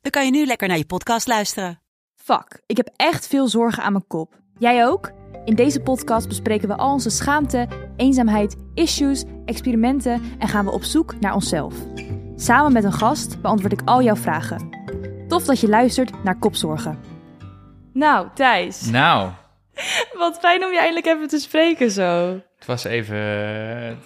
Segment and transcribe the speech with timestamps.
[0.00, 1.80] dan kan je nu lekker naar je podcast luisteren.
[2.14, 4.38] Fuck, ik heb echt veel zorgen aan mijn kop.
[4.58, 5.10] Jij ook?
[5.44, 10.82] In deze podcast bespreken we al onze schaamte, eenzaamheid, issues, experimenten en gaan we op
[10.82, 11.74] zoek naar onszelf.
[12.36, 14.68] Samen met een gast beantwoord ik al jouw vragen.
[15.28, 16.98] Tof dat je luistert naar Kopzorgen.
[17.92, 19.30] Nou, Thijs, Nou,
[20.18, 22.40] wat fijn om je eindelijk even te spreken zo.
[22.56, 23.18] het was even,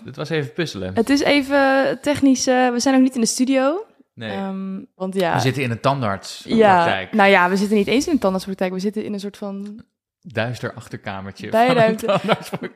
[0.05, 0.95] het was even puzzelen.
[0.95, 3.85] Het is even technisch, eh, we zijn ook niet in de studio.
[4.15, 7.13] Nee, Ehm, want ja, we zitten in een ja, tandartspraktijk.
[7.13, 9.85] nou ja, we zitten niet eens in een tandartspraktijk, we zitten in een soort van
[10.27, 12.07] Duister achterkamertje Bijruimte.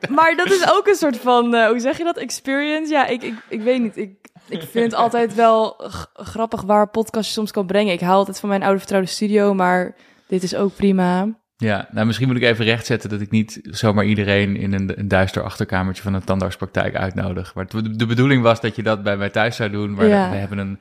[0.09, 2.93] Maar dat is ook een soort van, eh, hoe zeg je dat, experience?
[2.93, 3.97] Ja, ik, ik, ik weet niet.
[3.97, 4.11] Ik,
[4.49, 5.75] ik vind het altijd wel
[6.13, 7.93] grappig waar podcast soms kan brengen.
[7.93, 9.95] Ik haal altijd van mijn oude vertrouwde studio, maar
[10.27, 11.27] dit is ook prima.
[11.57, 15.07] Ja, nou misschien moet ik even rechtzetten dat ik niet zomaar iedereen in een, een
[15.07, 17.53] duister achterkamertje van een tandartspraktijk uitnodig.
[17.55, 20.29] Maar de bedoeling was dat je dat bij mij thuis zou doen, maar Ja.
[20.29, 20.79] we hebben een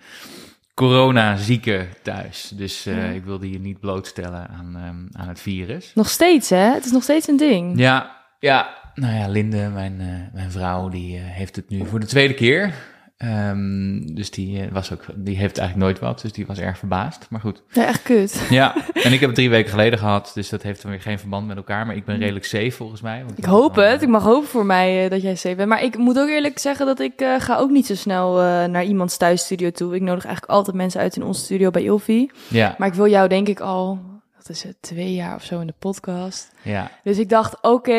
[0.78, 2.52] coronazieke thuis.
[2.54, 3.02] Dus eh, Ja.
[3.04, 5.90] ik wilde je niet blootstellen aan, ehm, aan het virus.
[5.94, 6.56] Nog steeds, hè?
[6.72, 7.78] Het is nog steeds een ding.
[7.78, 8.68] Ja, ja.
[8.94, 12.34] Nou ja, Linde, mijn, eh, mijn vrouw, die eh, heeft het nu voor de tweede
[12.34, 12.74] keer.
[13.18, 16.78] Ehm, dus die, eh, was ook, die heeft eigenlijk nooit wat, dus die was erg
[16.78, 17.26] verbaasd.
[17.30, 17.62] Maar goed.
[17.70, 18.46] Ja, echt kut.
[18.50, 18.74] Ja,
[19.04, 21.46] en ik heb het drie weken geleden gehad, dus dat heeft dan weer geen verband
[21.46, 21.86] met elkaar.
[21.86, 23.24] Maar ik ben redelijk safe volgens mij.
[23.24, 24.02] want Ik hoop het.
[24.02, 25.68] Ik mag hopen voor mij eh, dat jij safe bent.
[25.68, 28.34] Maar ik moet ook eerlijk zeggen dat ik eh, ga ook niet zo snel
[28.68, 29.94] naar iemands thuisstudio toe.
[29.94, 32.30] Ik nodig eigenlijk altijd mensen uit in onze studio bij Ilvi.
[32.48, 33.98] Ja, Maar ik wil jou denk ik al,
[34.36, 36.52] wat is het, twee jaar of zo in de podcast.
[36.62, 36.90] ja.
[37.04, 37.94] Dus ik dacht, oké,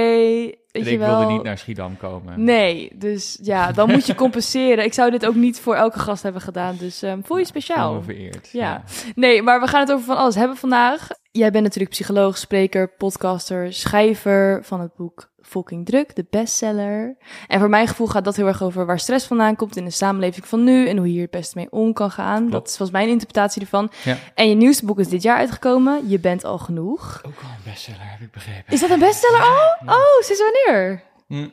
[0.71, 1.17] En ik wel.
[1.19, 2.43] wilde niet naar Schiedam komen.
[2.43, 4.83] Nee, dus ja, dan moet je compenseren.
[4.83, 7.45] Ik zou dit ook niet voor elke gast hebben gedaan, dus ehm, voel je Voel
[7.45, 8.01] speciaal.
[8.03, 8.49] vereerd.
[8.51, 8.83] Ja.
[9.15, 11.07] Nee, maar we gaan het over van alles hebben vandaag.
[11.31, 17.17] Jij bent natuurlijk psycholoog, spreker, podcaster, schrijver van het boek Fucking Druk, de bestseller.
[17.47, 19.91] En voor mijn gevoel gaat dat heel erg over waar stress vandaan komt in de
[19.91, 22.49] samenleving van nu en hoe je hier het best mee om kan gaan.
[22.49, 22.67] Klopt.
[22.67, 23.91] Dat was mijn interpretatie ervan.
[24.03, 24.17] Ja.
[24.33, 26.09] En je nieuwste boek is dit jaar uitgekomen.
[26.09, 27.21] Je bent al genoeg.
[27.25, 28.73] Ook al een bestseller, heb ik begrepen.
[28.73, 29.85] Is dat een bestseller al?
[29.85, 29.93] Ja.
[29.95, 31.03] Oh, sinds wanneer?
[31.27, 31.47] Hm.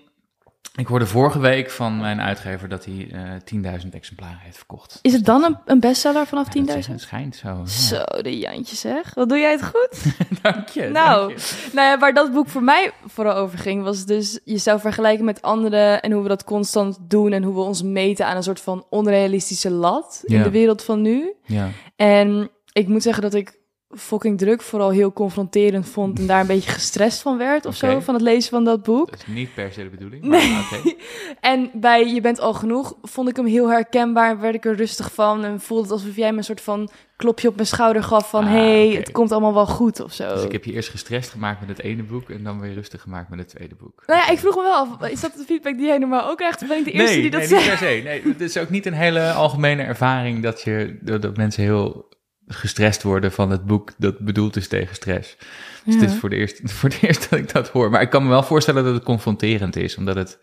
[0.77, 4.99] Ik hoorde vorige week van mijn uitgever dat hij eh 10.000 exemplaren heeft verkocht.
[5.03, 6.53] Is het dan een, een bestseller vanaf 10.000?
[6.53, 7.49] Ja, dat Het schijnt zo.
[7.49, 7.67] ja.
[7.67, 9.15] Zo, de Jantje zeg.
[9.15, 10.05] Wat doe jij het goed?
[10.43, 10.89] Dank je.
[10.89, 11.71] Nou, dank je.
[11.73, 15.43] Nou ja, waar dat boek voor mij vooral over ging, was dus jezelf vergelijken met
[15.43, 18.61] anderen en hoe we dat constant doen en hoe we ons meten aan een soort
[18.61, 21.33] van onrealistische lat in de wereld van nu.
[21.45, 21.69] Ja.
[21.97, 23.59] En ik moet zeggen dat ik
[23.97, 28.01] fucking druk vooral heel confronterend vond en daar een beetje gestrest van werd of zo,
[28.01, 29.11] van het lezen van dat boek.
[29.11, 30.25] Dat is niet per se de bedoeling.
[30.25, 30.45] Maar
[30.85, 30.97] Nee.
[31.41, 34.77] En bij Je bent al genoeg vond ik hem heel herkenbaar en werd ik er
[34.77, 38.03] rustig van en voelde het alsof jij me een soort van klopje op mijn schouder
[38.03, 40.35] gaf van Ah, hey, het komt allemaal wel goed of zo.
[40.35, 43.01] Dus ik heb je eerst gestrest gemaakt met het ene boek en dan weer rustig
[43.01, 44.03] gemaakt met het tweede boek.
[44.07, 46.37] Nou ja, ik vroeg me wel af, is dat de feedback die jij normaal ook
[46.37, 46.63] krijgt?
[46.63, 47.63] Of ben ik de eerste nee, die dat nee, zegt?
[47.63, 48.01] niet per se.
[48.05, 52.09] Nee, het is ook niet een hele algemene ervaring dat, je, dat mensen heel
[52.49, 55.37] gestrest worden van het boek dat bedoeld is tegen stress.
[55.85, 56.01] Dus Ja.
[56.01, 57.91] dit is voor de, eerste, voor het eerst dat ik dat hoor.
[57.91, 60.39] Maar ik kan me wel voorstellen dat het confronterend is, omdat het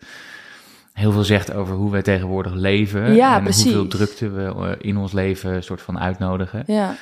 [0.92, 3.14] heel veel zegt over hoe wij tegenwoordig leven.
[3.14, 3.64] Ja, en precies.
[3.64, 6.62] hoeveel drukte we eh, in ons leven soort van uitnodigen.
[6.66, 6.96] Ja.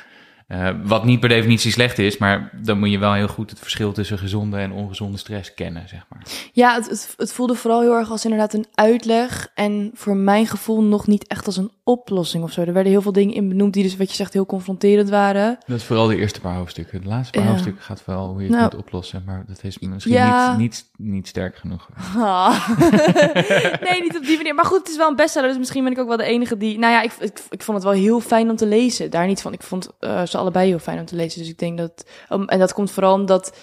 [0.53, 3.59] Eh, wat niet per definitie slecht is, maar dan moet je wel heel goed het
[3.59, 6.23] verschil tussen gezonde en ongezonde stress kennen, zeg maar.
[6.53, 9.49] Ja, het, het, het voelde vooral heel erg als inderdaad een uitleg.
[9.55, 12.61] En voor mijn gevoel nog niet echt als een oplossing of zo.
[12.61, 15.59] Er werden heel veel dingen in benoemd die dus, wat je zegt, heel confronterend waren.
[15.67, 17.01] Dat is vooral de eerste paar hoofdstukken.
[17.03, 17.49] De laatste paar Ja.
[17.49, 18.63] hoofdstukken gaat wel hoe je het Nou.
[18.63, 20.51] moet oplossen, maar dat is misschien Ja.
[20.51, 20.59] niet,
[20.97, 21.89] niet, niet sterk genoeg.
[22.17, 22.69] Ah.
[23.91, 24.55] nee, niet op die manier.
[24.55, 26.57] Maar goed, het is wel een bestseller, dus misschien ben ik ook wel de enige
[26.57, 26.79] die...
[26.79, 29.11] Nou ja, ik, ik, ik vond het wel heel fijn om te lezen.
[29.11, 29.53] Daar niet van.
[29.53, 29.89] Ik vond
[30.27, 31.41] ze allebei heel fijn om te lezen.
[31.41, 32.07] Dus ik denk dat...
[32.29, 33.57] en dat komt vooral omdat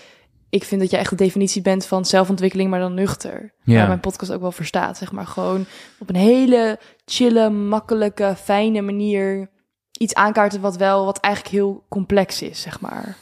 [0.50, 3.54] ik vind dat jij echt de definitie bent van zelfontwikkeling, maar dan nuchter.
[3.64, 3.76] Ja.
[3.76, 5.28] Waar mijn podcast ook wel voor staat, zeg maar.
[5.28, 5.66] Gewoon
[6.00, 9.50] op een hele chille, makkelijke, fijne manier
[9.92, 13.18] iets aankaarten wat wel, wat eigenlijk heel complex is, zeg maar.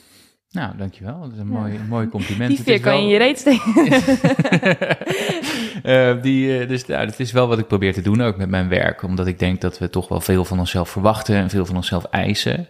[0.50, 1.20] Nou, dankjewel.
[1.22, 2.50] Dat is een mooi, mooi compliment.
[2.50, 3.74] Die veer kan je in je reet steken.
[5.84, 8.50] Eh, die, eh, dus ja, dat is wel wat ik probeer te doen ook met
[8.50, 9.04] mijn werk.
[9.04, 12.04] Omdat ik denk dat we toch wel veel van onszelf verwachten en veel van onszelf
[12.04, 12.68] eisen.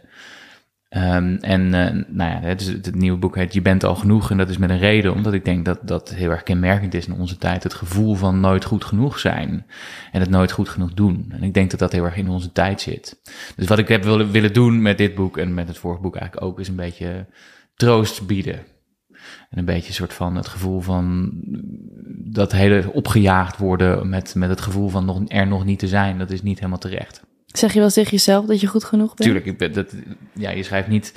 [0.89, 4.31] Ehm, en uh, nou ja, het, nieuwe boek heet Je bent al genoeg.
[4.31, 7.07] En dat is met een reden, omdat ik denk dat dat heel erg kenmerkend is
[7.07, 7.63] in onze tijd.
[7.63, 9.65] Het gevoel van nooit goed genoeg zijn.
[10.11, 11.25] En het nooit goed genoeg doen.
[11.29, 13.21] En ik denk dat dat heel erg in onze tijd zit.
[13.55, 16.15] Dus wat ik heb willen, willen doen met dit boek en met het vorige boek
[16.15, 17.25] eigenlijk ook, is een beetje
[17.75, 18.59] troost bieden.
[19.49, 21.31] En een beetje een soort van het gevoel van
[22.31, 26.17] dat hele opgejaagd worden met, met het gevoel van nog, er nog niet te zijn.
[26.17, 27.26] Dat is niet helemaal terecht.
[27.57, 29.21] Zeg je wel tegen jezelf dat je goed genoeg bent?
[29.21, 29.93] Tuurlijk, ik ben, dat,
[30.33, 31.13] ja, je schrijft niet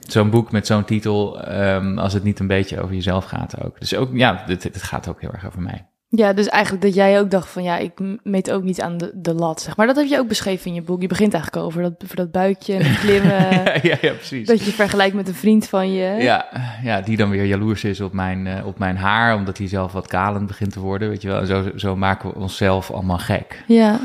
[0.00, 3.80] zo'n boek met zo'n titel um, als het niet een beetje over jezelf gaat ook.
[3.80, 5.86] Dus ook, ja, het gaat ook heel erg over mij.
[6.16, 7.92] Ja, dus eigenlijk dat jij ook dacht van ja, ik
[8.22, 9.86] meet ook niet aan de, de lat, zeg maar.
[9.86, 11.00] Dat heb je ook beschreven in je boek.
[11.00, 13.50] Je begint eigenlijk over dat, over dat buikje en klimmen.
[13.54, 14.46] ja, ja, ja, precies.
[14.46, 16.22] Dat je vergelijkt met een vriend van je.
[16.22, 16.46] Ja,
[16.82, 19.92] ja die dan weer jaloers is op mijn, uh, op mijn haar, omdat hij zelf
[19.92, 21.40] wat kalend begint te worden, weet je wel.
[21.40, 23.64] En zo, zo maken we onszelf allemaal gek.
[23.66, 24.00] Ja.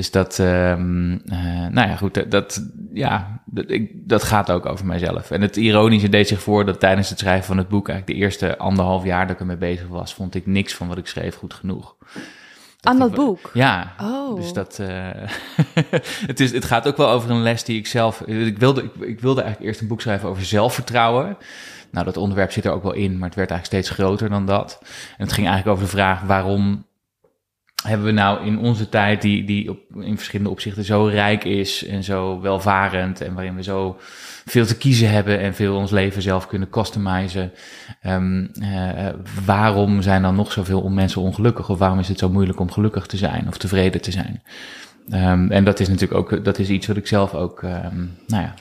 [0.00, 4.86] Dus dat, um, uh, nou ja, goed, dat, ja, dat, ik, dat gaat ook over
[4.86, 5.30] mijzelf.
[5.30, 8.24] En het ironische deed zich voor dat tijdens het schrijven van het boek, eigenlijk de
[8.24, 11.36] eerste anderhalf jaar dat ik ermee bezig was, vond ik niks van wat ik schreef
[11.36, 11.96] goed genoeg.
[12.80, 13.50] Aan dat boek?
[13.52, 13.94] Ja.
[14.00, 14.36] Oh.
[14.36, 14.88] Dus dat, uh,
[16.26, 18.94] het, is, het gaat ook wel over een les die ik zelf, ik wilde, ik,
[18.94, 21.36] ik wilde eigenlijk eerst een boek schrijven over zelfvertrouwen.
[21.90, 24.46] Nou, dat onderwerp zit er ook wel in, maar het werd eigenlijk steeds groter dan
[24.46, 24.78] dat.
[25.16, 26.84] En het ging eigenlijk over de vraag waarom
[27.82, 31.86] hebben we nou in onze tijd, die, die op, in verschillende opzichten zo rijk is
[31.86, 33.96] en zo welvarend en waarin we zo
[34.44, 37.52] veel te kiezen hebben en veel ons leven zelf kunnen customizen.
[38.06, 39.08] Um, uh,
[39.44, 41.68] waarom zijn dan nog zoveel mensen ongelukkig?
[41.70, 44.42] Of waarom is het zo moeilijk om gelukkig te zijn of tevreden te zijn?
[45.12, 48.42] Um, en dat is natuurlijk ook, dat is iets wat ik zelf ook, um, nou
[48.42, 48.54] ja,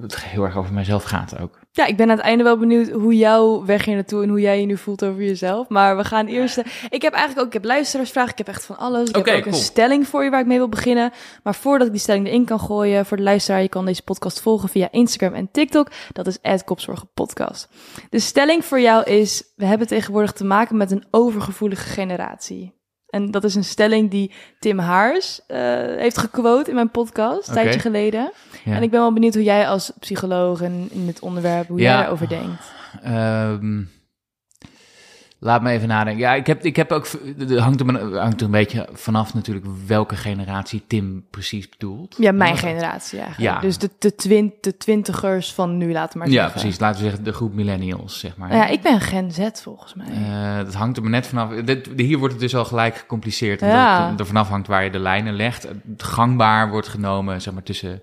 [0.00, 1.58] het heel erg over mijzelf gaat ook.
[1.70, 4.40] Ja, ik ben aan het einde wel benieuwd hoe jouw weg hier naartoe en hoe
[4.40, 5.68] jij je nu voelt over jezelf.
[5.68, 6.58] Maar we gaan eerst.
[6.88, 9.08] Ik heb eigenlijk ook, ik heb luisteraarsvragen, ik heb echt van alles.
[9.08, 9.60] Ik okay, heb ook cool.
[9.60, 11.12] een stelling voor je waar ik mee wil beginnen.
[11.42, 14.40] Maar voordat ik die stelling erin kan gooien, voor de luisteraar, je kan deze podcast
[14.40, 15.90] volgen via Instagram en TikTok.
[16.12, 17.68] Dat is Kopzorgenpodcast.
[18.10, 22.82] De stelling voor jou is: we hebben tegenwoordig te maken met een overgevoelige generatie.
[23.14, 25.58] En dat is een stelling die Tim Haars uh,
[25.96, 28.32] heeft gequote in mijn podcast, een tijdje geleden.
[28.64, 28.76] Ja.
[28.76, 31.84] En ik ben wel benieuwd hoe jij als psycholoog en in dit onderwerp, hoe ja.
[31.84, 32.62] jij daarover denkt.
[33.06, 33.90] Um,
[35.44, 36.22] laat me even nadenken.
[36.22, 37.06] Ja, ik heb, ik heb ook,
[37.38, 42.14] het hangt er, hangt er een beetje vanaf natuurlijk welke generatie Tim precies bedoelt.
[42.18, 43.54] Ja, mijn generatie eigenlijk.
[43.54, 43.60] Ja.
[43.60, 46.46] Dus de, de, twint, de twintigers van nu, laten we maar zeggen.
[46.46, 46.78] Ja, precies.
[46.80, 48.48] Laten we zeggen de groep millennials, zeg maar.
[48.48, 50.06] Nou ja, ik ben Gen Z volgens mij.
[50.06, 51.50] Uh, dat hangt er maar net vanaf.
[51.50, 53.62] Dit, hier wordt het dus al gelijk gecompliceerd.
[53.62, 54.10] Omdat Ja.
[54.10, 55.62] het er vanaf hangt waar je de lijnen legt.
[55.62, 58.02] Het gangbaar wordt genomen, zeg maar, tussen,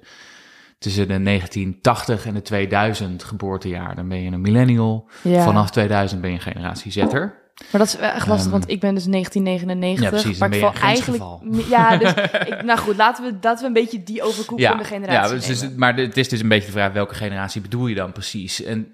[0.82, 3.96] tussen de 1980 en de 2000 geboortejaar.
[3.96, 5.10] Dan ben je een millennial.
[5.22, 5.44] Ja.
[5.44, 7.40] Vanaf 2000 ben je een generatie Zetter.
[7.72, 10.04] Maar dat is wel echt lastig, Ehm, want ik ben dus 1999.
[10.04, 11.24] ja, precies, maar ik val eigenlijk.
[11.70, 12.10] Ja, dus
[12.50, 15.40] ik, nou goed, laten we, laten we een beetje die overkoepelende ja, generatie.
[15.40, 18.12] Ja, dus, maar het is dus een beetje de vraag, welke generatie bedoel je dan
[18.12, 18.64] precies?
[18.64, 18.94] En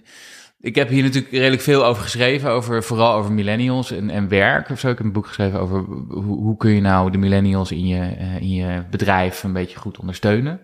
[0.62, 4.70] ik heb hier natuurlijk redelijk veel over geschreven, over, vooral over millennials en, en werk
[4.70, 4.90] of zo.
[4.90, 8.18] Ik heb een boek geschreven over hoe, hoe kun je nou de millennials in je,
[8.20, 10.60] uh, in je bedrijf een beetje goed ondersteunen.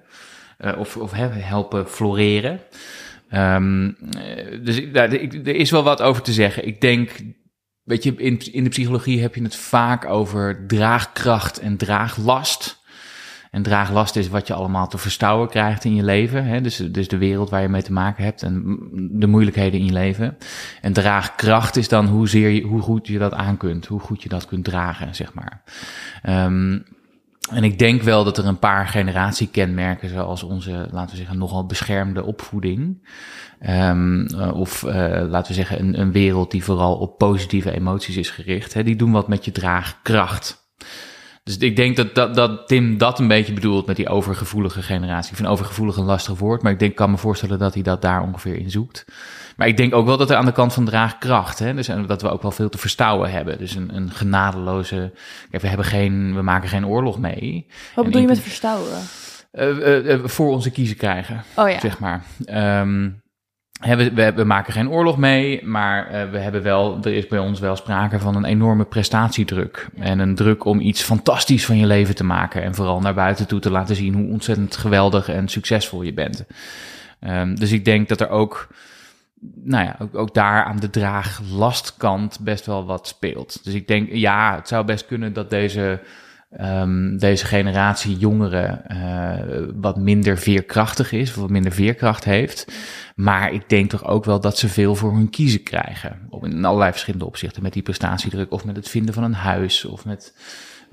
[0.60, 2.60] Uh, of, of he, helpen floreren.
[3.34, 3.98] Um,
[4.64, 6.68] dus daar, er is wel wat over te zeggen.
[6.68, 7.12] Ik denk,
[7.84, 12.82] weet je, in, in de psychologie heb je het vaak over draagkracht en draaglast.
[13.52, 16.46] En draaglast is wat je allemaal te verstouwen krijgt in je leven.
[16.46, 16.62] Hè?
[16.62, 18.64] Dus, dus de wereld waar je mee te maken hebt en
[19.12, 20.38] de moeilijkheden in je leven.
[20.82, 23.86] En draagkracht is dan hoezeer je, hoe goed je dat aan kunt.
[23.86, 25.64] Hoe goed je dat kunt dragen, zeg maar.
[26.46, 26.84] Um,
[27.51, 31.66] en ik denk wel dat er een paar generatiekenmerken, zoals onze, laten we zeggen, nogal
[31.66, 33.07] beschermde opvoeding.
[33.69, 34.92] Um, uh, of uh,
[35.28, 38.73] laten we zeggen, een, een wereld die vooral op positieve emoties is gericht.
[38.73, 40.71] Hè, die doen wat met je draagkracht.
[41.44, 45.31] Dus ik denk dat, dat, dat Tim dat een beetje bedoelt met die overgevoelige generatie.
[45.31, 48.02] Ik vind overgevoelig een lastig woord, maar ik denk, kan me voorstellen dat hij dat
[48.02, 49.06] daar ongeveer in zoekt.
[49.56, 52.21] Maar ik denk ook wel dat er aan de kant van draagkracht, hè, dus dat
[52.21, 53.57] we ook wel veel te verstouwen hebben.
[53.57, 55.12] Dus een, een genadeloze.
[55.50, 57.66] Kijk, we hebben geen, we maken geen oorlog mee.
[57.95, 59.00] Wat bedoel je met verstouwen?
[59.54, 61.80] Uh, uh, uh, voor onze kiezen krijgen, oh, ja.
[61.80, 62.23] zeg maar.
[62.80, 63.21] Um,
[63.83, 67.59] we, we, maken geen oorlog mee, maar uh, we hebben wel, er is bij ons
[67.59, 69.87] wel sprake van een enorme prestatiedruk.
[69.99, 72.63] En een druk om iets fantastisch van je leven te maken.
[72.63, 76.45] En vooral naar buiten toe te laten zien hoe ontzettend geweldig en succesvol je bent.
[77.28, 78.68] Um, dus ik denk dat er ook,
[79.63, 83.63] nou ja, ook, ook daar aan de draaglastkant best wel wat speelt.
[83.63, 85.99] Dus ik denk, ja, het zou best kunnen dat deze
[86.62, 92.74] um, deze generatie jongeren uh, wat minder veerkrachtig is, wat minder veerkracht heeft.
[93.16, 96.19] Maar ik denk toch ook wel dat ze veel voor hun kiezen krijgen.
[96.42, 97.64] In allerlei verschillende opzichten.
[97.64, 100.33] Met die prestatiedruk, of met het vinden van een huis, of met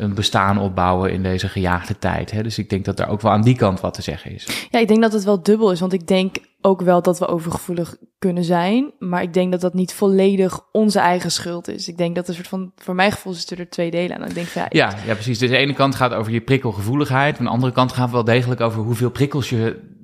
[0.00, 2.30] een bestaan opbouwen in deze gejaagde tijd.
[2.30, 2.42] Hè?
[2.42, 4.68] Dus ik denk dat er ook wel aan die kant wat te zeggen is.
[4.70, 7.26] Ja, ik denk dat het wel dubbel is, want ik denk ook wel dat we
[7.26, 11.88] overgevoelig kunnen zijn, maar ik denk dat dat niet volledig onze eigen schuld is.
[11.88, 14.28] Ik denk dat een soort van, voor mijn gevoel is er twee delen aan.
[14.28, 15.38] Ik denk ja, Ja, ja, precies.
[15.38, 17.38] Dus de ene kant gaat over je prikkelgevoeligheid.
[17.38, 19.98] Aan de andere kant gaat het wel degelijk over hoeveel prikkels je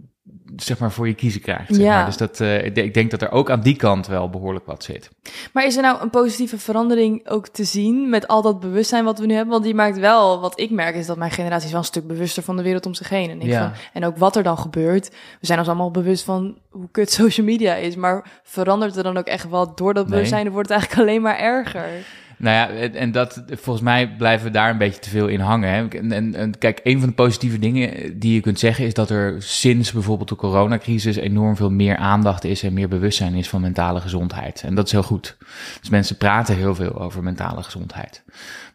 [0.57, 1.75] zeg maar voor je kiezen krijgt.
[1.75, 1.97] Zeg Ja.
[1.97, 2.05] maar.
[2.07, 5.11] Dus dat, eh, ik denk- dat er ook aan die kant wel behoorlijk wat zit.
[5.53, 9.19] Maar is er nou een positieve verandering ook te zien met al dat bewustzijn wat
[9.19, 9.53] we nu hebben?
[9.53, 12.07] Want die maakt wel, wat ik merk, is dat mijn generatie is wel een stuk
[12.07, 13.31] bewuster van de wereld om zich heen.
[13.31, 13.61] En, ik Ja.
[13.63, 15.09] van, en ook wat er dan gebeurt.
[15.41, 17.97] We zijn ons allemaal bewust van hoe kut social media is.
[17.97, 20.13] Maar verandert er dan ook echt wel door dat Nee.
[20.13, 20.45] bewustzijn?
[20.45, 21.89] Dan wordt het eigenlijk alleen maar erger.
[22.39, 25.71] Nou ja, en- dat, volgens mij blijven we daar een beetje te veel in hangen.
[25.71, 25.89] Hè.
[25.89, 29.11] En, en, en kijk, een van de positieve dingen die je kunt zeggen is dat
[29.11, 33.61] er sinds bijvoorbeeld de coronacrisis enorm veel meer aandacht is en meer bewustzijn is van
[33.61, 34.63] mentale gezondheid.
[34.63, 35.37] En dat is heel goed.
[35.81, 38.23] Dus mensen praten heel veel over mentale gezondheid.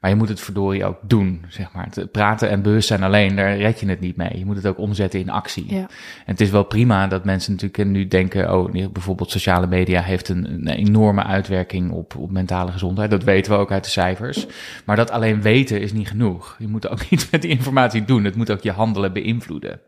[0.01, 1.87] Maar je moet het verdorie ook doen, zeg maar.
[1.93, 4.37] Het praten en bewustzijn alleen, daar red je het niet mee.
[4.37, 5.73] Je moet het ook omzetten in actie.
[5.73, 5.79] Ja.
[5.79, 5.87] En
[6.25, 10.29] het is wel prima dat mensen natuurlijk nu denken, oh, nee, bijvoorbeeld sociale media heeft
[10.29, 13.11] een, een enorme uitwerking op, op mentale gezondheid.
[13.11, 14.45] Dat weten we ook uit de cijfers.
[14.85, 16.55] Maar dat alleen weten is niet genoeg.
[16.59, 18.23] Je moet ook iets met die informatie doen.
[18.23, 19.79] Het moet ook je handelen beïnvloeden.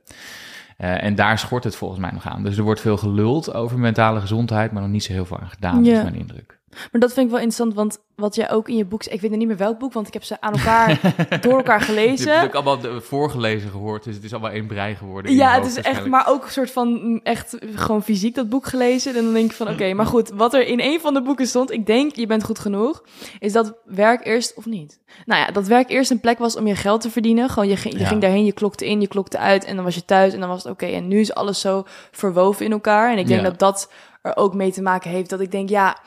[0.77, 2.43] Eh, en daar schort het volgens mij nog aan.
[2.43, 5.49] Dus er wordt veel geluld over mentale gezondheid, maar nog niet zo heel veel aan
[5.49, 5.97] gedaan, Ja.
[5.97, 6.59] is mijn indruk.
[6.91, 9.03] Maar dat vind ik wel interessant, want wat jij ook in je boek...
[9.03, 10.99] Ik weet niet meer welk boek, want ik heb ze aan elkaar,
[11.41, 12.35] door elkaar gelezen.
[12.35, 15.33] het ook allemaal de- voorgelezen gehoord, dus het is allemaal één brei geworden.
[15.35, 18.65] Ja, het is echt, maar ook een soort van mm, echt gewoon fysiek dat boek
[18.65, 19.15] gelezen.
[19.15, 21.47] En dan denk ik van, oké, maar goed, wat er in een van de boeken
[21.47, 23.03] stond, ik denk, je bent goed genoeg,
[23.39, 24.99] is dat werk eerst of niet.
[25.25, 27.49] Nou ja, dat werk eerst een plek was om je geld te verdienen.
[27.49, 28.07] Gewoon, je, ging, je Ja.
[28.07, 30.49] ging daarheen, je klokte in, je klokte uit en dan was je thuis en dan
[30.49, 30.85] was het oké.
[30.85, 33.11] En nu is alles zo verwoven in elkaar.
[33.11, 33.49] En ik denk Ja.
[33.49, 35.97] dat dat er ook mee te maken heeft dat ik denk, ja,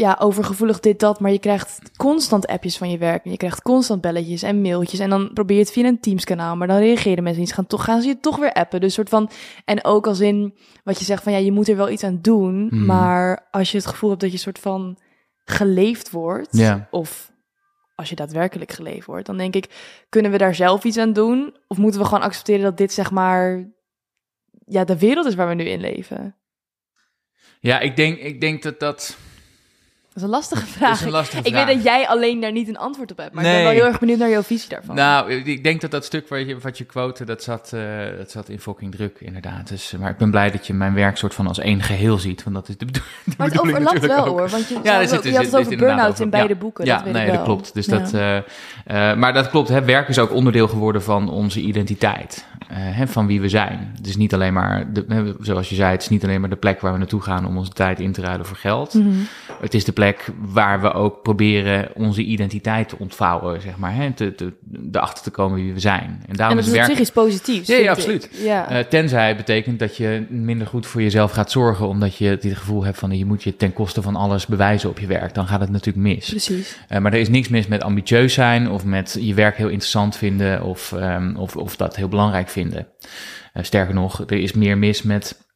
[0.00, 3.24] ja, overgevoelig dit, dat, maar je krijgt constant appjes van je werk.
[3.24, 5.00] En je krijgt constant belletjes en mailtjes.
[5.00, 7.52] En dan probeer je het via een Teams-kanaal, maar dan reageren mensen niet.
[7.52, 8.80] Gaan, toch, gaan ze je toch weer appen.
[8.80, 9.30] Dus soort van,
[9.64, 10.54] en ook als in
[10.84, 12.64] wat je zegt van ja, je moet er wel iets aan doen.
[12.64, 12.84] Mhm.
[12.84, 14.98] Maar als je het gevoel hebt dat je soort van
[15.44, 17.32] geleefd wordt, of
[17.94, 19.66] als je daadwerkelijk geleefd wordt, dan denk ik,
[20.08, 21.56] kunnen we daar zelf iets aan doen?
[21.66, 23.70] Of moeten we gewoon accepteren dat dit zeg maar,
[24.66, 26.34] ja, de wereld is waar we nu in leven?
[27.60, 29.16] Ja, ik denk, ik denk dat dat...
[30.20, 30.94] Dat is een lastige vraag.
[31.00, 31.66] is een lastige Ik vraag.
[31.66, 33.34] weet dat jij alleen daar niet een antwoord op hebt.
[33.34, 34.94] Maar ik ben wel heel erg benieuwd naar jouw visie daarvan.
[34.94, 37.80] Nou, ik denk dat dat stuk wat je, wat je quote, dat zat, eh,
[38.18, 39.68] dat zat in fucking druk, inderdaad.
[39.68, 42.42] Dus, maar ik ben blij dat je mijn werk soort van als één geheel ziet.
[42.42, 44.38] Want dat is de, bedo- de maar het bedoeling overlapt wel ook.
[44.38, 44.48] hoor.
[44.48, 46.58] Want je, Ja, er je zit- had het zit- over zit burn-out in beide Ja.
[46.60, 46.84] boeken.
[46.84, 47.36] Ja, dat weet nee, ik wel.
[47.36, 47.74] dat klopt.
[47.74, 47.98] Dus Ja.
[47.98, 48.36] dat, eh,
[49.10, 49.68] eh, maar dat klopt.
[49.68, 49.84] Hè.
[49.84, 52.44] Werk is ook onderdeel geworden van onze identiteit.
[52.70, 53.92] Eh, hè, van wie we zijn.
[53.96, 56.56] Het is niet alleen maar, de, zoals je zei, het is niet alleen maar de
[56.56, 58.94] plek waar we naartoe gaan om onze tijd in te ruilen voor geld.
[58.94, 59.08] Mhm.
[59.60, 63.94] Het is de plek waar we ook proberen onze identiteit te ontvouwen, zeg maar.
[63.94, 64.52] Hè, te, te,
[64.92, 66.20] erachter te komen wie we zijn.
[66.22, 67.68] En En daarom dat is is op werk zich iets positiefs.
[67.68, 68.30] Ja, absoluut.
[68.44, 68.68] Ja.
[68.68, 72.46] eh, tenzij het betekent dat je minder goed voor jezelf gaat zorgen, omdat je het
[72.52, 75.34] gevoel hebt van je moet je ten koste van alles bewijzen op je werk.
[75.34, 76.28] Dan gaat het natuurlijk mis.
[76.28, 76.78] Precies.
[76.88, 80.16] Eh, maar er is niks mis met ambitieus zijn of met je werk heel interessant
[80.16, 82.58] vinden of, ehm, of, of dat heel belangrijk vinden.
[82.68, 85.48] Eh, sterker nog, er is meer mis met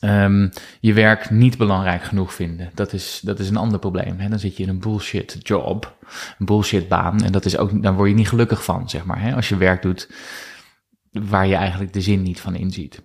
[0.00, 0.48] ehm,
[0.80, 2.70] je werk niet belangrijk genoeg vinden.
[2.74, 4.18] Dat is, dat is een ander probleem.
[4.18, 4.28] Hè?
[4.28, 5.96] Dan zit je in een bullshit job,
[6.38, 7.22] een bullshit baan.
[7.22, 9.20] En dat is ook, dan word je niet gelukkig van, zeg maar.
[9.20, 9.34] Hè?
[9.34, 10.08] Als je werk doet
[11.12, 13.02] waar je eigenlijk de zin niet van inziet.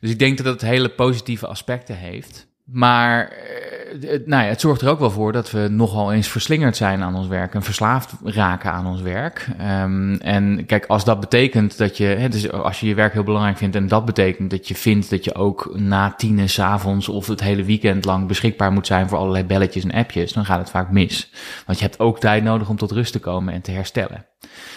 [0.00, 2.46] Dus ik denk dat het hele positieve aspecten heeft.
[2.64, 6.28] Maar eh, het, nou ja, het zorgt er ook wel voor dat we nogal eens
[6.28, 9.48] verslingerd zijn aan ons werk en verslaafd raken aan ons werk.
[9.58, 13.22] Ehm, en kijk, als dat betekent dat je, hè, dus als je je werk heel
[13.22, 17.08] belangrijk vindt en dat betekent dat je vindt dat je ook na tien s avonds
[17.08, 20.58] of het hele weekend lang beschikbaar moet zijn voor allerlei belletjes en appjes, dan gaat
[20.58, 21.32] het vaak mis.
[21.66, 24.26] Want je hebt ook tijd nodig om tot rust te komen en te herstellen.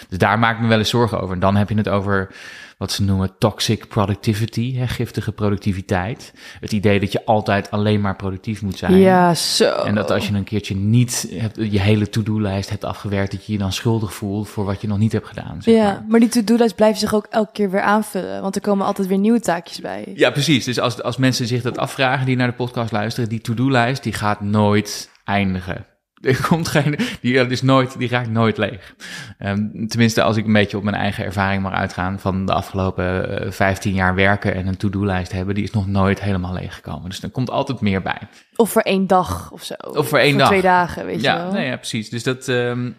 [0.08, 1.34] Dus daar maak ik me wel eens zorgen over.
[1.34, 2.34] En dan heb je het over
[2.78, 6.32] wat ze noemen toxic productivity, hè, giftige productiviteit.
[6.60, 8.98] Het idee dat je altijd alleen maar productief moet zijn.
[9.34, 9.70] Zo.
[9.70, 13.52] En dat als je een keertje niet hebt, je hele to-do-lijst hebt afgewerkt, dat je
[13.52, 15.62] je dan schuldig voelt voor wat je nog niet hebt gedaan.
[15.62, 16.04] Zeg Ja, maar.
[16.08, 18.42] maar die to-do-lijst blijft zich ook elke keer weer aanvullen.
[18.42, 20.12] Want er komen altijd weer nieuwe taakjes bij.
[20.14, 20.64] Ja, precies.
[20.64, 24.12] Dus als, als mensen zich dat afvragen die naar de podcast luisteren, die to-do-lijst, die
[24.12, 25.86] gaat nooit eindigen.
[26.26, 28.94] Er komt geen, die, is nooit, die raakt nooit leeg.
[29.38, 33.40] Ehm, tenminste, als ik een beetje op mijn eigen ervaring mag uitgaan van de afgelopen
[33.44, 37.08] eh, 15 jaar werken en een to-do-lijst hebben, die is nog nooit helemaal leeg gekomen.
[37.10, 38.18] Dus er komt altijd meer bij.
[38.56, 39.74] Of voor één dag of zo.
[39.74, 40.48] Of voor één dag.
[40.48, 41.52] twee dagen, weet je Ja, wel.
[41.52, 42.10] nee, ja, precies.
[42.10, 42.48] Dus dat.
[42.48, 42.90] ehm,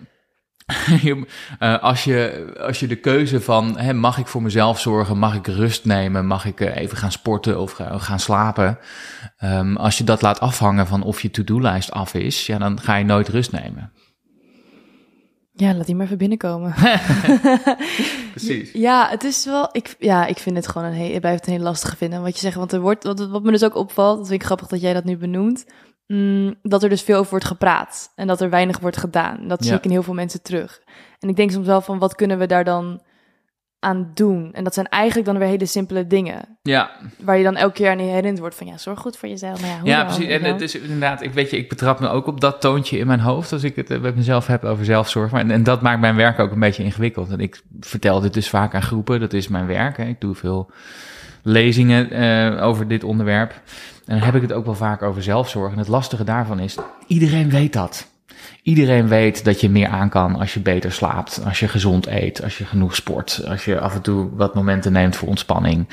[1.60, 5.36] eh, als, je, als je de keuze van hè, mag ik voor mezelf zorgen, mag
[5.36, 8.78] ik rust nemen, mag ik eh, even gaan sporten of ga- gaan slapen.
[9.38, 12.96] ehm, als je dat laat afhangen van of je to-do-lijst af is, ja, dan ga
[12.96, 13.92] je nooit rust nemen.
[15.54, 16.74] Ja, laat die maar even binnenkomen.
[18.36, 18.72] Precies.
[18.74, 19.70] Ja, het is wel.
[19.72, 21.14] Ik, ja, ik vind het gewoon een heel.
[21.14, 22.22] Ik blijf het een heel lastige vinden.
[22.22, 23.04] Wat je zegt, want er wordt.
[23.04, 25.66] Wat, wat me dus ook opvalt, dat vind ik grappig dat jij dat nu benoemt.
[26.08, 28.12] Mm, dat er dus veel over wordt gepraat.
[28.16, 29.48] En dat er weinig wordt gedaan.
[29.48, 30.82] Dat zie ik in heel veel mensen terug.
[31.20, 33.02] En ik denk soms wel van wat kunnen we daar dan
[33.80, 34.54] aan doen?
[34.54, 36.58] En dat zijn eigenlijk dan weer hele simpele dingen.
[36.62, 39.62] Ja, Waar je dan elke keer aan herinnerd wordt van ja, zorg goed voor jezelf.
[39.62, 40.34] Maar ja, hoe ja dan, precies.
[40.34, 43.08] En het is inderdaad, ik weet je, ik betrap me ook op dat toontje in
[43.08, 45.32] mijn hoofd als ik het eh, met mezelf heb over zelfzorg.
[45.32, 47.32] Maar, en, en dat maakt mijn werk ook een beetje ingewikkeld.
[47.32, 49.98] En ik vertel dit dus vaak aan groepen, dat is mijn werk.
[49.98, 50.04] Hè.
[50.04, 50.72] Ik doe veel
[51.44, 53.52] lezingen eh, over dit onderwerp.
[54.06, 55.72] En dan heb ik het ook wel vaak over zelfzorg.
[55.72, 56.78] En het lastige daarvan is,
[57.08, 58.08] iedereen weet dat.
[58.62, 62.44] Iedereen weet dat je meer aan kan als je beter slaapt, als je gezond eet,
[62.44, 65.88] als je genoeg sport, als je af en toe wat momenten neemt voor ontspanning.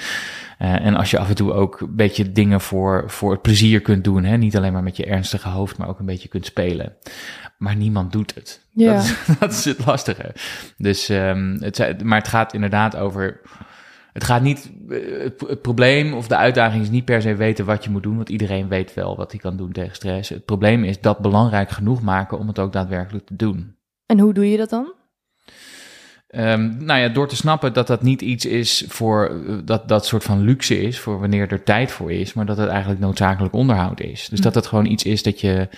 [0.59, 3.81] Eh, en als je af en toe ook een beetje dingen voor, voor het plezier
[3.81, 4.25] kunt doen.
[4.25, 4.37] Hè?
[4.37, 6.93] Niet alleen maar met je ernstige hoofd, maar ook een beetje kunt spelen.
[7.59, 8.61] Maar niemand doet het.
[8.71, 8.95] Ja.
[8.95, 10.35] Dat, is, dat is het lastige.
[10.77, 13.41] Dus, ehm, het, maar het gaat inderdaad over.
[14.15, 14.73] Het gaat niet.
[14.89, 14.99] eh,
[15.49, 18.17] Het, probleem of de uitdaging is niet per se weten wat je moet doen.
[18.17, 20.29] Want iedereen weet wel wat hij kan doen tegen stress.
[20.29, 23.77] Het probleem is dat belangrijk genoeg maken om het ook daadwerkelijk te doen.
[24.07, 24.93] En hoe doe je dat dan?
[26.29, 30.07] Ehm, nou ja, door te snappen dat dat niet iets is voor eh, dat dat
[30.07, 33.55] soort van luxe is voor wanneer er tijd voor is, maar dat het eigenlijk noodzakelijk
[33.55, 34.29] onderhoud is.
[34.29, 35.69] Dus dat het gewoon iets is dat je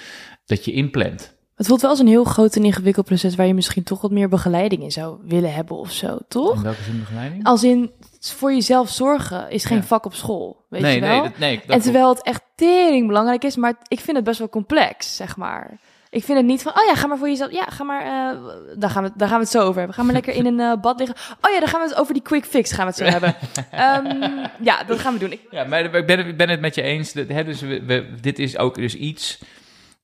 [0.44, 1.35] dat je inplant.
[1.56, 4.10] Het voelt wel als een heel groot en ingewikkeld proces waar je misschien toch wat
[4.10, 6.54] meer begeleiding in zou willen hebben of zo, toch?
[6.56, 7.44] In welke zin begeleiding?
[7.44, 9.82] Als in voor jezelf zorgen is geen Ja.
[9.84, 11.10] vak op school, weet nee, je wel?
[11.10, 11.56] nee, dat, nee.
[11.66, 15.16] Dat en terwijl het echt tering belangrijk is, maar ik vind het best wel complex,
[15.16, 15.78] zeg maar.
[16.10, 17.52] Ik vind het niet van, oh ja, ga maar voor jezelf.
[17.52, 18.38] Ja, ga maar, eh,
[18.78, 19.94] daar, gaan we, daar gaan we het zo over hebben.
[19.94, 21.16] Ga maar lekker in een eh, bad liggen.
[21.40, 23.34] Oh ja, dan gaan we het over die quick fix gaan we het zo hebben.
[23.70, 25.32] Ehm, ja, dat gaan we doen.
[25.32, 27.12] Ik, Ja, maar ik ben, ben het met je eens.
[27.12, 29.38] Dat, hè, dus we, we- dit is ook dus iets.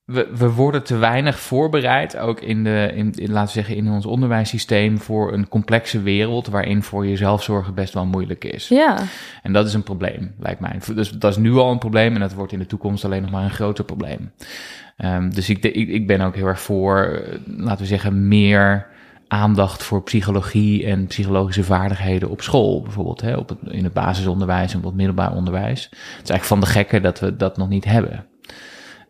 [0.05, 3.91] We, we worden te weinig voorbereid, ook in, de, in, in, laten we zeggen, in
[3.91, 8.69] ons onderwijssysteem, voor een complexe wereld waarin voor jezelf zorgen best wel moeilijk is.
[8.69, 8.99] ja,
[9.43, 10.79] En dat is een probleem, lijkt mij.
[10.95, 13.31] Dus dat is nu al een probleem en dat wordt in de toekomst alleen nog
[13.31, 14.33] maar een groter probleem.
[14.97, 18.87] Ehm, dus ik, ik, ik ben ook heel erg voor, eh, laten we zeggen, meer
[19.29, 22.83] aandacht voor psychologie en psychologische vaardigheden op school.
[22.83, 25.85] Bijvoorbeeld hè, op het, in het basisonderwijs en op het middelbaar onderwijs.
[25.91, 28.27] Het is eigenlijk van de gekken dat we dat nog niet hebben.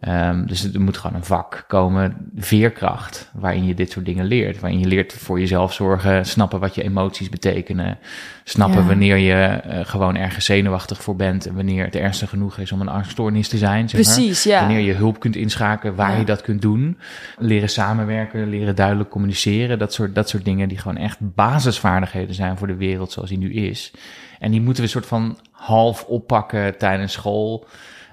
[0.03, 4.61] Ehm, dus er moet gewoon een vak komen, veerkracht, waarin je dit soort dingen leert.
[4.61, 7.99] Waarin je leert voor jezelf zorgen, snappen wat je emoties betekenen.
[8.45, 8.87] Snappen Ja.
[8.87, 12.81] wanneer je eh, gewoon ergens zenuwachtig voor bent en wanneer het ernstig genoeg is om
[12.81, 13.89] een angststoornis te zijn.
[13.89, 14.15] Zeg maar.
[14.15, 14.61] precies, ja.
[14.61, 16.19] Wanneer je hulp kunt inschakelen, waar Ja.
[16.19, 16.99] je dat kunt doen.
[17.39, 19.79] Leren samenwerken, leren duidelijk communiceren.
[19.79, 23.39] Dat soort, dat soort dingen die gewoon echt basisvaardigheden zijn voor de wereld zoals die
[23.39, 23.93] nu is.
[24.39, 27.67] En die moeten we soort van half oppakken tijdens school.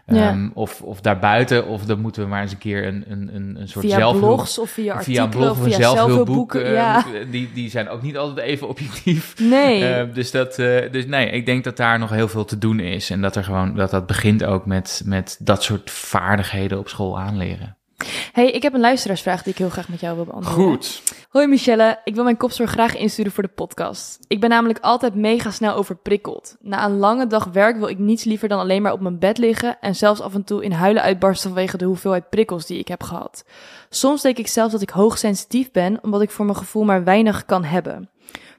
[0.10, 0.30] Ja.
[0.30, 3.56] Ehm, of, of daarbuiten, of dan moeten we maar eens een keer een, een, een,
[3.60, 4.36] een soort via zelfhulp...
[4.36, 6.52] blogs of via Via artikelen een blog of via zelfhulpboek.
[6.52, 6.66] zelfhulpboeken.
[6.66, 9.40] eh, ja, die, die zijn ook niet altijd even objectief.
[9.56, 9.86] nee.
[9.86, 12.80] Eh, dus, dat, eh, dus nee, ik denk dat daar nog heel veel te doen
[12.80, 13.10] is.
[13.10, 17.20] En dat er gewoon dat dat begint ook met, met dat soort vaardigheden op school
[17.20, 17.78] aanleren.
[18.32, 20.80] Hey, ik heb een luisteraarsvraag die ik heel graag met jou wil beantwoorden.
[21.30, 24.20] Hoi Michelle, ik wil mijn kopzorg graag insturen voor de podcast.
[24.28, 26.56] Ik ben namelijk altijd mega snel overprikkeld.
[26.62, 29.38] Na een lange dag werk wil ik niets liever dan alleen maar op mijn bed
[29.38, 32.88] liggen en zelfs af en toe in huilen uitbarsten vanwege de hoeveelheid prikkels die ik
[32.88, 33.44] heb gehad.
[33.90, 37.46] Soms denk ik zelfs dat ik hoogsensitief ben, omdat ik voor mijn gevoel maar weinig
[37.46, 38.10] kan hebben.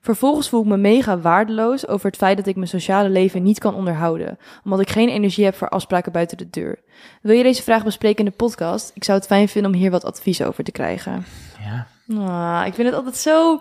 [0.00, 3.58] Vervolgens voel ik me mega waardeloos over het feit dat ik mijn sociale leven niet
[3.58, 6.78] kan onderhouden, omdat ik geen energie heb voor afspraken buiten de deur.
[7.22, 8.90] Wil je deze vraag bespreken in de podcast?
[8.94, 11.24] Ik zou het fijn vinden om hier wat advies over te krijgen.
[11.58, 11.86] Ja.
[12.18, 13.60] Ah, ik vind het altijd zo,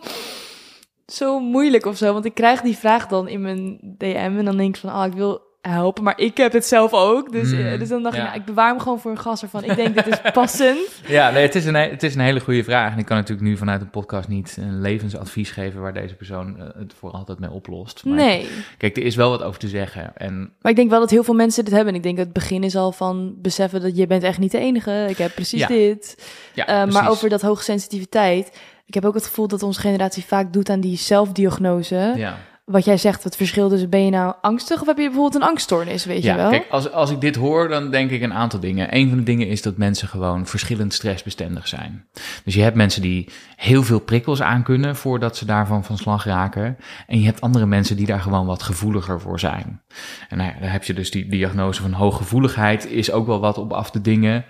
[1.08, 2.14] zo moeilijk of zo.
[2.14, 5.06] Want ik krijg die vraag dan in mijn DM en dan denk ik van, ah,
[5.06, 7.32] ik wil helpen, maar ik heb het zelf ook.
[7.32, 9.44] Dus, Mm, eh, dus dan dacht ik, nou, ik bewaar hem gewoon voor een gast
[9.44, 9.64] ervan.
[9.64, 11.02] Ik denk, dit is passend.
[11.08, 12.92] Ja, nee, het, is een, he- het is een hele goede vraag.
[12.94, 16.58] En ik kan natuurlijk nu vanuit een podcast niet een levensadvies geven waar deze persoon
[16.60, 18.06] eh, het voor altijd mee oplost.
[18.06, 18.48] Maar Nee.
[18.78, 20.12] Kijk, er is wel wat over te zeggen.
[20.18, 21.92] En Maar ik denk wel dat heel veel mensen dit hebben.
[21.94, 24.52] En ik denk dat het begin is al van beseffen dat je bent echt niet
[24.52, 25.06] de enige.
[25.10, 25.68] Ik heb precies Ja.
[25.68, 26.28] dit.
[26.54, 28.58] ja, Eh, maar over dat hoogsensitiviteit.
[28.86, 32.14] Ik heb ook het gevoel dat onze generatie vaak doet aan die zelfdiagnose.
[32.16, 32.38] Ja.
[32.70, 35.50] Wat jij zegt, het verschil tussen ben je nou angstig of heb je bijvoorbeeld een
[35.50, 36.50] angststoornis, weet je Ja, wel?
[36.50, 38.96] kijk, als, als ik dit hoor, dan denk ik een aantal dingen.
[38.96, 42.06] Een van de dingen is dat mensen gewoon verschillend stressbestendig zijn.
[42.44, 46.78] Dus je hebt mensen die heel veel prikkels aankunnen voordat ze daarvan van slag raken.
[47.08, 49.82] En je hebt andere mensen die daar gewoon wat gevoeliger voor zijn.
[50.30, 53.58] En nou ja, dan heb je dus die diagnose van hooggevoeligheid, is ook wel wat
[53.58, 54.46] op af te dingen.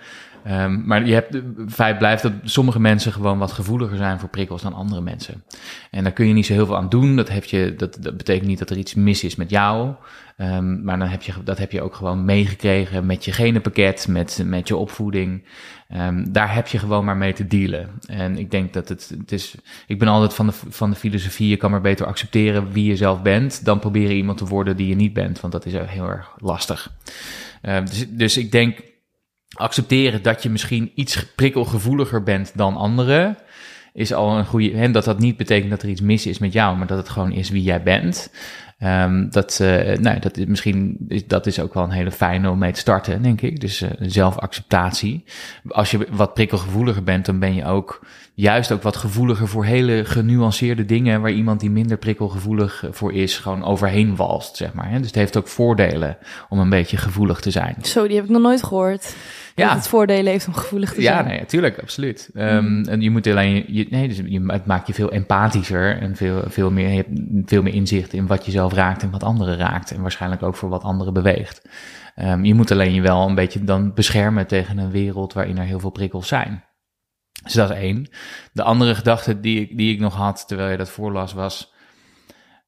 [0.50, 4.62] Ehm, maar je hebt, feit blijft dat sommige mensen gewoon wat gevoeliger zijn voor prikkels
[4.62, 5.44] dan andere mensen.
[5.92, 7.16] En daar kun je niet zo heel veel aan doen.
[7.16, 9.94] Dat, je, dat betekent niet dat er iets mis is met jou.
[10.38, 14.42] Ehm, maar dan heb je, dat heb je ook gewoon meegekregen met je genenpakket, met,
[14.46, 15.44] met je opvoeding.
[15.88, 17.90] Ehm, daar heb je gewoon maar mee te dealen.
[18.08, 19.56] En ik denk dat het, het is.
[19.88, 22.96] Ik ben altijd van de, van de filosofie: je kan maar beter accepteren wie je
[22.96, 23.66] zelf bent.
[23.66, 25.40] dan proberen iemand te worden die je niet bent.
[25.40, 26.92] Want dat is heel erg lastig.
[27.62, 28.88] dus, dus ik denk
[29.56, 33.38] accepteren dat je misschien iets prikkelgevoeliger bent dan anderen,
[33.94, 34.72] is al een goede.
[34.72, 37.10] En dat dat niet betekent dat er iets mis is met jou, maar dat het
[37.10, 38.32] gewoon is wie jij bent.
[38.84, 42.50] Um, dat, uh, nou, dat is misschien is, dat is ook wel een hele fijne
[42.50, 43.60] om mee te starten, denk ik.
[43.60, 45.24] Dus uh, zelfacceptatie.
[45.68, 50.06] Als je wat prikkelgevoeliger bent, dan ben je ook juist ook wat gevoeliger voor hele
[50.06, 54.98] genuanceerde dingen waar iemand die minder prikkelgevoelig voor is, gewoon overheen walst, zeg maar.
[54.98, 56.18] Dus het heeft ook voordelen
[56.50, 57.76] om een beetje gevoelig te zijn.
[57.82, 59.16] Zo, die heb ik nog nooit gehoord
[59.60, 59.76] ja.
[59.76, 61.16] het voordelen heeft om gevoelig te zijn.
[61.16, 62.30] Ja, nee, natuurlijk, absoluut.
[62.34, 66.16] Um, En je moet alleen, je, nee, dus je, het maakt je veel empathischer en
[66.16, 67.10] veel, veel meer, je hebt
[67.50, 69.92] veel meer inzicht in wat je zelf raakt en wat anderen raakt.
[69.92, 71.70] En waarschijnlijk ook voor wat anderen beweegt.
[72.16, 75.66] Um, je moet alleen je wel een beetje dan beschermen tegen een wereld waarin er
[75.66, 76.64] heel veel prikkels zijn.
[77.44, 78.10] Dus dat is één.
[78.54, 81.74] De andere gedachte die ik, die ik nog had terwijl je dat voorlas was.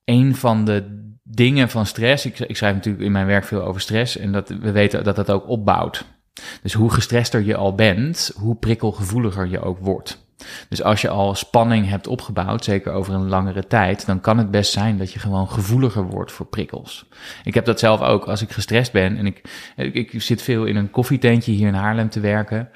[0.05, 2.25] Een van de dingen van stress.
[2.25, 4.17] Ik, ik schrijf natuurlijk in mijn werk veel over stress.
[4.17, 6.05] En dat we weten dat dat ook opbouwt.
[6.61, 10.29] Dus hoe gestrester je al bent, hoe prikkelgevoeliger je ook wordt.
[10.69, 14.51] Dus als je al spanning hebt opgebouwd, zeker over een langere tijd, dan kan het
[14.51, 17.05] best zijn dat je gewoon gevoeliger wordt voor prikkels.
[17.43, 19.41] Ik heb dat zelf ook als ik gestrest ben en ik,
[19.75, 22.69] ik, zit veel in een koffietentje hier in Haarlem te werken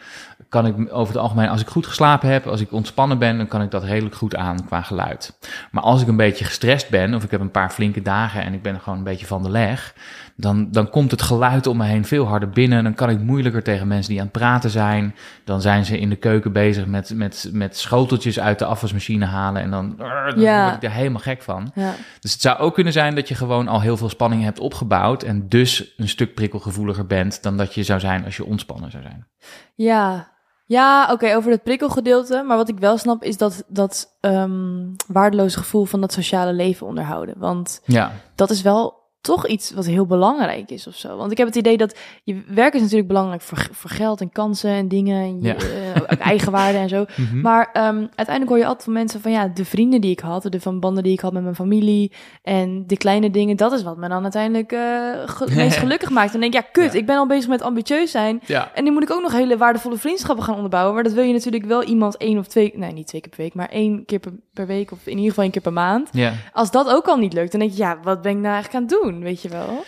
[0.49, 3.47] kan ik over het algemeen, als ik goed geslapen heb, als ik ontspannen ben, dan
[3.47, 5.38] kan ik dat redelijk goed aan qua geluid.
[5.71, 8.54] Maar als ik een beetje gestrest ben, of ik heb een paar flinke dagen en
[8.54, 9.93] ik ben gewoon een beetje van de leg,
[10.38, 12.84] dan, dan komt het geluid om me heen veel harder binnen.
[12.84, 15.15] Dan kan ik moeilijker tegen mensen die aan het praten zijn.
[15.43, 19.61] Dan zijn ze in de keuken bezig met, met, met schoteltjes uit de afwasmachine halen.
[19.61, 20.63] En dan, dan ja.
[20.63, 21.71] word ik er helemaal gek van.
[21.75, 21.93] Ja.
[22.19, 25.23] Dus het zou ook kunnen zijn dat je gewoon al heel veel spanning hebt opgebouwd.
[25.23, 29.03] En dus een stuk prikkelgevoeliger bent dan dat je zou zijn als je ontspannen zou
[29.03, 29.27] zijn.
[29.75, 30.33] Ja,
[30.65, 32.43] ja, oké, over het prikkelgedeelte.
[32.47, 36.87] Maar wat ik wel snap is dat dat um, waardeloze gevoel van dat sociale leven
[36.87, 37.35] onderhouden.
[37.37, 38.11] Want ja.
[38.35, 41.17] dat is wel toch iets wat heel belangrijk is of zo.
[41.17, 44.31] Want ik heb het idee dat je werk is natuurlijk belangrijk voor, voor geld en
[44.31, 45.55] kansen en dingen en je, Ja.
[45.55, 47.05] eh, eigenwaarde en zo.
[47.15, 47.41] Mhm.
[47.41, 50.43] Maar ehm, uiteindelijk hoor je altijd van mensen van ja, de vrienden die ik had,
[50.49, 52.11] de van banden die ik had met mijn familie
[52.43, 54.79] en de kleine dingen, dat is wat me dan uiteindelijk eh
[55.25, 56.33] ge- meest gelukkig maakt.
[56.33, 56.99] En dan denk ik, ja, kut, Ja.
[56.99, 58.41] ik ben al bezig met ambitieus zijn.
[58.45, 58.71] Ja.
[58.73, 60.93] En nu moet ik ook nog hele waardevolle vriendschappen gaan onderbouwen.
[60.93, 63.39] Maar dat wil je natuurlijk wel iemand één of twee, nee, niet twee keer per
[63.43, 66.09] week, maar één keer per, per week of in ieder geval één keer per maand.
[66.53, 68.75] Als dat ook al niet lukt, dan denk je, ja, wat ben ik nou eigenlijk
[68.75, 69.86] aan het doen, weet je wel?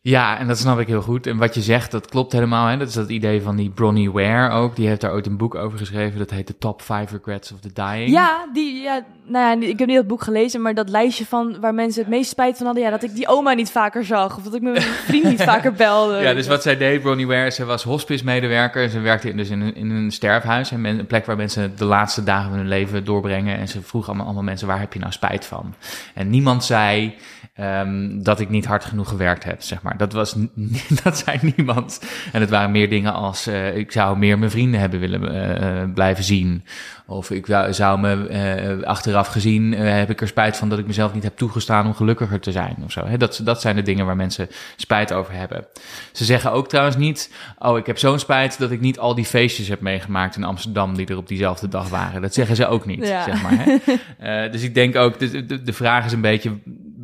[0.00, 1.26] Ja, en dat snap ik heel goed.
[1.26, 2.66] En wat je zegt, dat klopt helemaal.
[2.66, 2.76] Hè?
[2.76, 4.76] Dat is dat idee van die Bronnie Ware ook.
[4.76, 6.18] Die heeft daar ooit een boek over geschreven.
[6.18, 8.10] Dat heet The Top Five Regrets of the Dying.
[8.10, 11.60] Ja, die, ja, nou ja, ik heb niet dat boek gelezen, maar dat lijstje van
[11.60, 14.36] waar mensen het meest spijt van hadden, ja, dat ik die oma niet vaker zag
[14.36, 16.16] of dat ik mijn vriend niet vaker belde.
[16.20, 18.88] Ja, dus wat zij deed, Bronnie Ware, ze was hospice-medewerker.
[18.88, 20.70] Ze werkte in- dus in een, in een sterfhuis.
[20.70, 23.58] En een plek waar mensen de laatste dagen van hun leven doorbrengen.
[23.58, 25.74] En ze vroeg allemaal, allemaal mensen, waar heb je nou spijt van?
[26.14, 27.14] En niemand zei
[27.58, 29.96] ehm, dat ik niet hard genoeg gewerkt heb, zeg maar.
[29.96, 30.34] Dat, was,
[31.04, 32.00] dat zei niemand.
[32.32, 35.82] En het waren meer dingen als, eh, ik zou meer mijn vrienden hebben willen eh,
[35.82, 36.64] eh, blijven zien.
[37.06, 41.14] Of ik zou me eh, achteraf gezien, heb ik er spijt van dat ik mezelf
[41.14, 43.16] niet heb toegestaan om gelukkiger te zijn of zo.
[43.16, 45.66] Dat, dat zijn de dingen waar mensen spijt over hebben.
[46.12, 49.24] Ze zeggen ook trouwens niet, oh ik heb zo'n spijt dat ik niet al die
[49.24, 52.22] feestjes heb meegemaakt in Amsterdam die er op diezelfde dag waren.
[52.22, 53.24] Dat zeggen ze ook niet, Ja.
[53.24, 53.52] zeg maar.
[53.56, 53.76] Hè?
[54.18, 56.50] Eh, dus ik denk ook, de, de, de vraag is een beetje,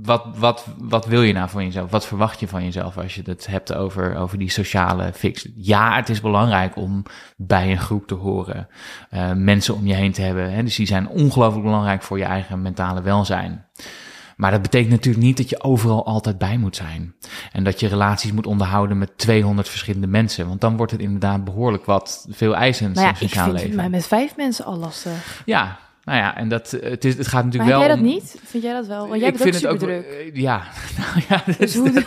[0.05, 1.91] wat, wat, wat wil je nou van jezelf?
[1.91, 5.49] Wat verwacht je van jezelf als je het hebt over, over die sociale fix?
[5.57, 7.03] Ja, het is belangrijk om
[7.37, 8.69] bij een groep te horen,
[9.11, 10.53] eh, mensen om je heen te hebben.
[10.53, 10.63] Hè?
[10.63, 13.67] Dus die zijn ongelooflijk belangrijk voor je eigen mentale welzijn.
[14.37, 17.15] Maar dat betekent natuurlijk niet dat je overal altijd bij moet zijn.
[17.53, 20.49] En dat je relaties moet onderhouden met 200 verschillende mensen.
[20.49, 23.77] Want dan wordt het inderdaad behoorlijk wat veel eisend nou ja, zo'n ik sociaal leven.
[23.77, 25.43] mij met vijf mensen al lastig.
[25.45, 27.89] Ja, nou ja, en dat, eh, het, is, het gaat Maar natuurlijk heb wel jij
[27.89, 28.41] dat om- niet?
[28.45, 29.09] Vind jij dat wel?
[29.09, 30.05] Want jij bent ook super druk.
[30.07, 30.63] eh, Ja,
[30.99, 31.91] nou ja, Dus is- hoe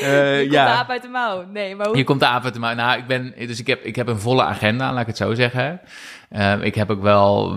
[0.00, 1.44] eh, je komt de aap uit de mouw.
[1.52, 1.94] Nee, maar hoe...
[1.96, 4.42] Hier komt de avond maar Nou, ik ben, dus ik heb, ik heb een volle
[4.42, 5.80] agenda, laat ik het zo zeggen.
[6.62, 7.56] Ik heb ook wel,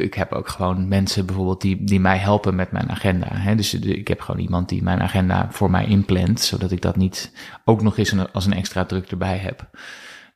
[0.00, 3.26] ik heb ook gewoon mensen bijvoorbeeld die, die mij helpen met mijn agenda.
[3.30, 3.54] Hè?
[3.54, 6.96] Dus de- ik heb gewoon iemand die mijn agenda voor mij inplant, zodat ik dat
[6.96, 7.32] niet
[7.64, 9.66] ook nog eens een, als een extra druk erbij heb.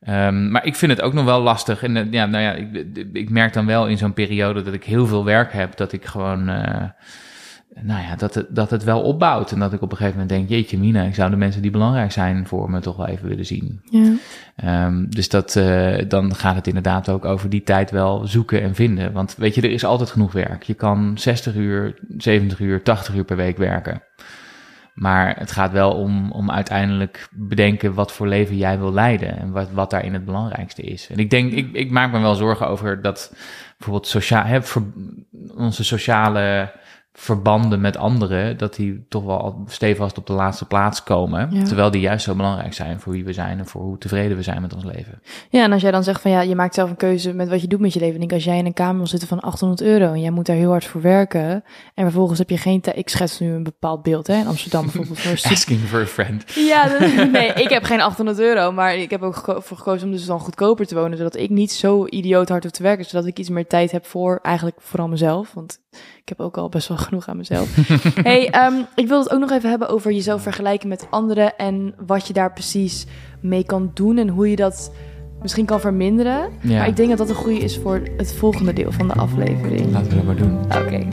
[0.02, 1.82] Ehm, maar ik vind het ook nog wel lastig.
[1.82, 4.84] En eh, ja, nou ja, ik, ik merk dan wel in zo'n periode dat ik
[4.84, 6.48] heel veel werk heb, dat ik gewoon.
[6.48, 6.84] eh,
[7.80, 9.52] nou ja, dat het, dat het wel opbouwt.
[9.52, 11.70] En dat ik op een gegeven moment denk, jeetje mina, ik zou de mensen die
[11.70, 13.80] belangrijk zijn voor me toch wel even willen zien.
[13.90, 14.12] Ja.
[14.56, 18.74] Ehm, dus dat, uh, dan gaat het inderdaad ook over die tijd wel zoeken en
[18.74, 19.12] vinden.
[19.12, 20.62] Want weet je, er is altijd genoeg werk.
[20.62, 24.02] Je kan 60 uur, 70 uur, 80 uur per week werken.
[24.94, 29.50] Maar het gaat wel om, om uiteindelijk bedenken wat voor leven jij wil leiden en
[29.50, 31.08] wat, wat daarin het belangrijkste is.
[31.10, 33.34] En ik denk, ik, ik maak me wel zorgen over dat
[33.76, 34.62] bijvoorbeeld sociaal,
[35.56, 36.72] onze sociale
[37.12, 41.64] verbanden met anderen, dat die toch wel stevast op de laatste plaats komen.
[41.64, 44.42] Terwijl die juist zo belangrijk zijn voor wie we zijn en voor hoe tevreden we
[44.42, 45.22] zijn met ons leven.
[45.50, 47.60] Ja, en als jij dan zegt van ja, je maakt zelf een keuze met wat
[47.60, 48.18] je doet met je leven.
[48.18, 50.56] denk als jij in een kamer wil zitten van 800 euro en jij moet daar
[50.56, 51.64] heel hard voor werken.
[51.94, 52.96] En vervolgens heb je geen tijd.
[52.96, 55.20] Ik schets nu een bepaald beeld hè, in Amsterdam bijvoorbeeld.
[55.20, 56.44] Voor Asking for a friend.
[56.54, 56.98] Ja,
[57.32, 60.40] nee, ik heb geen 800 euro, maar ik heb ook voor gekozen om dus dan
[60.40, 61.16] goedkoper te wonen.
[61.16, 63.04] Zodat ik niet zo idioot hard hoef te werken.
[63.04, 65.52] Zodat ik iets meer tijd heb voor eigenlijk vooral mezelf.
[65.54, 65.80] Want
[66.22, 67.68] ik heb ook al best wel genoeg aan mezelf.
[68.22, 71.94] hey, um, ik wil het ook nog even hebben over jezelf vergelijken met anderen en
[72.06, 73.06] wat je daar precies
[73.40, 74.92] mee kan doen en hoe je dat
[75.42, 76.50] misschien kan verminderen.
[76.60, 76.78] Ja.
[76.78, 79.92] Maar ik denk dat dat een goede is voor het volgende deel van de aflevering.
[79.92, 80.58] Laten we dat maar doen.
[80.64, 81.06] Oké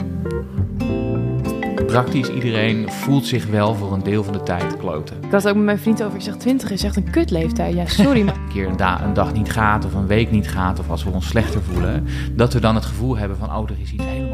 [1.90, 5.16] praktisch iedereen voelt zich wel voor een deel van de tijd kloten.
[5.22, 7.74] Ik had ook met mijn vriend over, ik zeg 20 is echt een kutleeftijd.
[7.74, 8.22] Ja, sorry.
[8.22, 8.34] Maar...
[8.46, 11.10] een keer een, een, dag niet gaat of een week niet gaat of als we
[11.10, 14.29] ons slechter voelen, dat we dan het gevoel hebben van, oh, er is iets helemaal